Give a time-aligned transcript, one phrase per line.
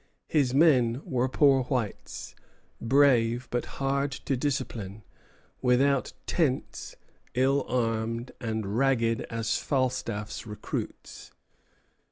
[0.27, 2.33] His men were poor whites,
[2.81, 5.03] brave, but hard to discipline;
[5.61, 6.95] without tents,
[7.35, 11.31] ill armed, and ragged as Falstaff's recruits.